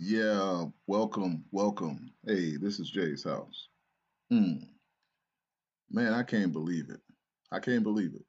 [0.00, 2.12] Yeah, welcome, welcome.
[2.24, 3.68] Hey, this is Jay's house.
[4.30, 4.58] Hmm.
[5.90, 7.00] Man, I can't believe it.
[7.50, 8.22] I can't believe it.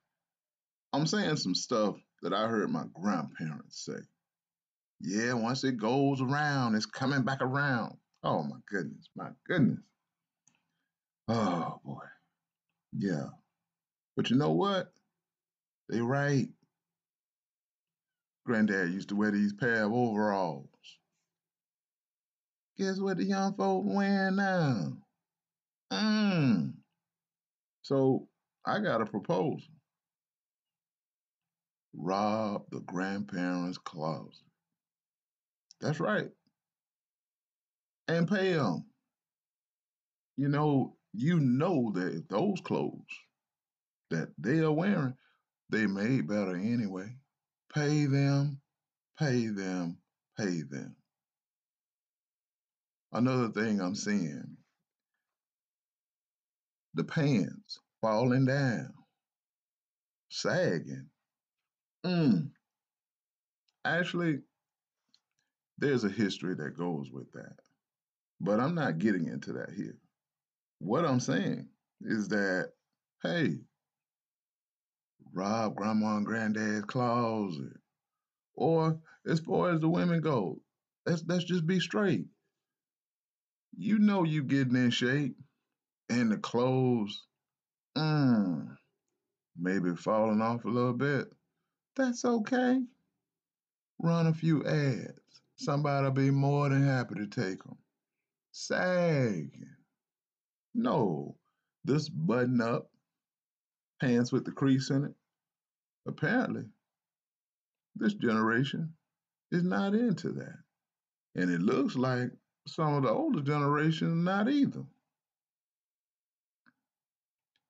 [0.93, 4.01] I'm saying some stuff that I heard my grandparents say.
[4.99, 7.97] Yeah, once it goes around, it's coming back around.
[8.23, 9.77] Oh my goodness, my goodness.
[11.27, 12.01] Oh boy.
[12.97, 13.27] Yeah.
[14.17, 14.91] But you know what?
[15.87, 16.47] They right.
[18.43, 20.65] Granddad used to wear these pair of overalls.
[22.79, 24.93] Guess what the young folk wearing now?
[25.91, 26.71] Mmm.
[27.81, 28.29] So
[28.65, 29.59] I got a proposal.
[31.93, 34.45] Rob the grandparents' closet.
[35.81, 36.29] That's right.
[38.07, 38.85] And pay them.
[40.37, 42.93] You know, you know that those clothes
[44.09, 45.15] that they are wearing,
[45.69, 47.13] they made better anyway.
[47.73, 48.61] Pay them,
[49.19, 49.97] pay them,
[50.37, 50.95] pay them.
[53.11, 54.57] Another thing I'm seeing,
[56.93, 58.93] the pants falling down,
[60.29, 61.07] sagging.
[62.05, 62.51] Mm.
[63.83, 64.39] Actually,
[65.79, 67.57] there's a history that goes with that.
[68.39, 69.97] But I'm not getting into that here.
[70.79, 71.67] What I'm saying
[72.01, 72.71] is that,
[73.23, 73.57] hey,
[75.33, 77.73] rob grandma and granddad's closet.
[78.53, 80.59] Or as far as the women go,
[81.05, 82.25] let's let's just be straight.
[83.81, 85.37] You know you getting in shape
[86.09, 87.23] and the clothes,
[87.97, 88.75] mm,
[89.57, 91.31] maybe falling off a little bit.
[91.95, 92.81] That's okay.
[93.97, 95.13] Run a few ads.
[95.55, 97.77] Somebody'll be more than happy to take them.
[98.51, 99.73] Sagging.
[100.75, 101.37] No,
[101.85, 102.91] this button up,
[104.01, 105.13] pants with the crease in it.
[106.05, 106.65] Apparently,
[107.95, 108.91] this generation
[109.53, 110.57] is not into that.
[111.35, 112.31] And it looks like
[112.69, 114.83] some of the older generation not either.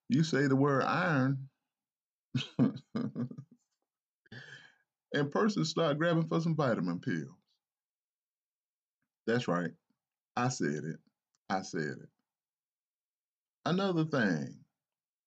[0.09, 1.50] You say the word iron,
[5.13, 7.29] and persons start grabbing for some vitamin pills.
[9.28, 9.72] That's right.
[10.35, 10.97] I said it.
[11.50, 12.09] I said it.
[13.66, 14.56] Another thing,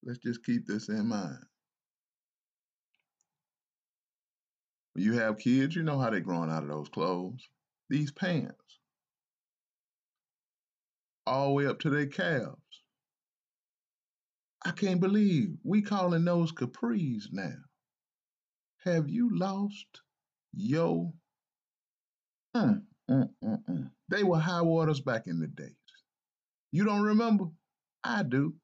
[0.04, 1.44] let's just keep this in mind.
[4.94, 7.48] When you have kids, you know how they're growing out of those clothes.
[7.88, 8.54] These pants,
[11.26, 12.56] all the way up to their calves.
[14.64, 17.54] I can't believe we calling those capris now.
[18.84, 20.02] Have you lost
[20.52, 21.14] yo?
[22.56, 23.90] Mm, mm, mm, mm.
[24.08, 25.74] They were high waters back in the days.
[26.72, 27.46] You don't remember?
[28.04, 28.54] I do.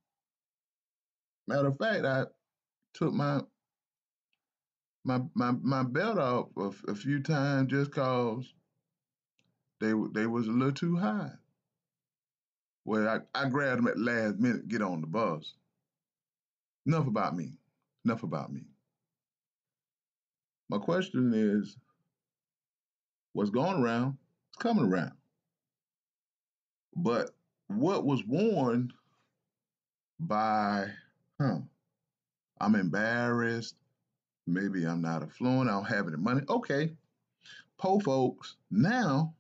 [1.47, 2.25] Matter of fact, I
[2.95, 3.41] took my
[5.05, 8.53] my my, my belt off a, a few times just cause
[9.81, 11.33] they they was a little too high.
[12.85, 15.55] Well, I, I grabbed them at last minute, get on the bus.
[16.87, 17.53] Enough about me.
[18.05, 18.63] Enough about me.
[20.71, 21.77] My question is,
[23.33, 24.17] what's going around
[24.53, 25.13] is coming around.
[26.97, 27.31] But
[27.69, 28.93] what was worn
[30.19, 30.89] by,
[31.41, 31.59] huh,
[32.61, 33.77] I'm embarrassed,
[34.47, 36.43] maybe I'm not affluent, I don't have any money.
[36.49, 36.93] Okay,
[37.79, 39.35] po folks, now,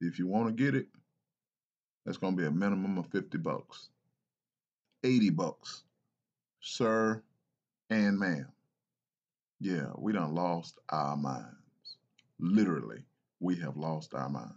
[0.00, 0.86] if you want to get it,
[2.04, 3.88] that's going to be a minimum of 50 bucks,
[5.04, 5.84] 80 bucks,
[6.60, 7.22] sir
[7.90, 8.46] and ma'am.
[9.60, 11.56] Yeah, we done lost our minds.
[12.40, 13.04] Literally,
[13.40, 14.54] we have lost our minds.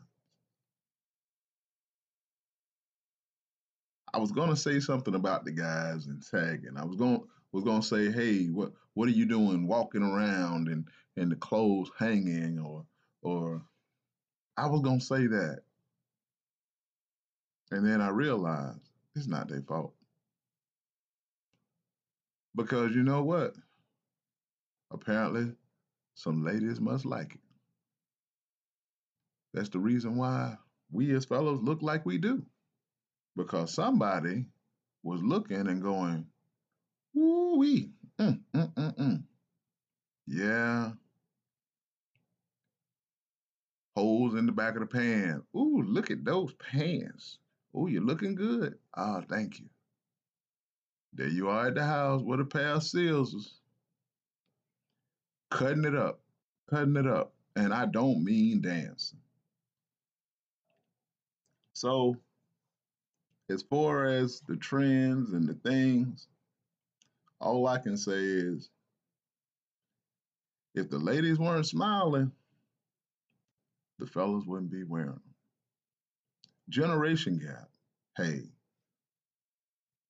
[4.13, 6.77] I was gonna say something about the guys and tagging.
[6.77, 10.87] I was going was gonna say, hey, what what are you doing walking around and
[11.17, 12.85] and the clothes hanging or
[13.21, 13.61] or
[14.57, 15.63] I was gonna say that.
[17.71, 18.79] And then I realized
[19.15, 19.93] it's not their fault.
[22.55, 23.53] Because you know what?
[24.91, 25.53] Apparently
[26.15, 27.41] some ladies must like it.
[29.53, 30.57] That's the reason why
[30.91, 32.45] we as fellows look like we do.
[33.35, 34.45] Because somebody
[35.03, 36.25] was looking and going,
[37.17, 37.91] Ooh wee.
[38.19, 39.23] Mm, mm, mm, mm.
[40.27, 40.91] Yeah.
[43.95, 45.43] Holes in the back of the pan.
[45.55, 47.39] Ooh, look at those pants.
[47.75, 48.77] Ooh, you're looking good.
[48.95, 49.65] Ah, oh, thank you.
[51.13, 53.55] There you are at the house with a pair of scissors.
[55.51, 56.19] Cutting it up.
[56.69, 57.33] Cutting it up.
[57.55, 59.19] And I don't mean dancing.
[61.73, 62.15] So,
[63.49, 66.27] as far as the trends and the things,
[67.39, 68.69] all I can say is
[70.73, 72.31] if the ladies weren't smiling,
[73.99, 75.34] the fellas wouldn't be wearing them.
[76.69, 77.69] Generation gap.
[78.17, 78.43] Hey,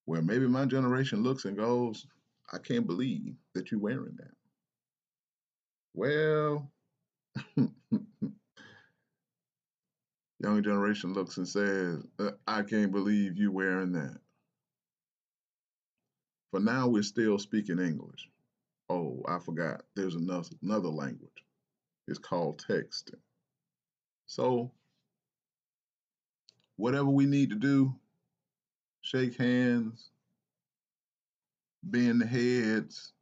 [0.05, 2.05] where maybe my generation looks and goes,
[2.51, 4.31] I can't believe that you're wearing that.
[5.93, 6.71] Well,
[7.57, 7.73] young
[10.63, 14.17] generation looks and says, uh, I can't believe you wearing that.
[16.51, 18.29] For now, we're still speaking English.
[18.89, 19.81] Oh, I forgot.
[19.95, 21.31] There's another, another language.
[22.07, 23.19] It's called texting.
[24.27, 24.71] So,
[26.77, 27.95] whatever we need to do,
[29.01, 30.09] shake hands,
[31.83, 33.13] bend heads,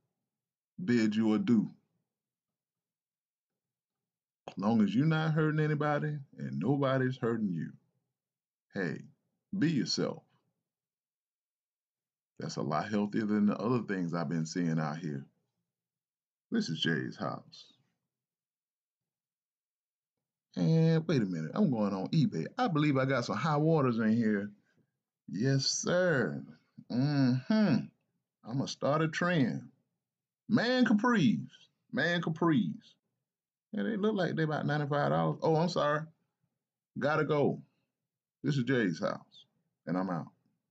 [0.83, 1.69] bid you adieu.
[4.49, 7.71] As long as you're not hurting anybody and nobody's hurting you,
[8.73, 9.01] hey,
[9.57, 10.23] be yourself.
[12.39, 15.25] That's a lot healthier than the other things I've been seeing out here.
[16.51, 17.72] This is Jay's house.
[20.55, 22.45] And wait a minute, I'm going on eBay.
[22.57, 24.51] I believe I got some high waters in here.
[25.27, 26.43] Yes, sir.
[26.91, 27.53] Mm-hmm.
[28.45, 29.69] I'm gonna start a trend.
[30.49, 31.47] Man capris.
[31.91, 32.73] Man capris.
[33.71, 35.39] Yeah, they look like they about $95.
[35.41, 36.01] Oh, I'm sorry.
[36.99, 37.61] Gotta go.
[38.43, 39.45] This is Jay's house,
[39.87, 40.27] and I'm out.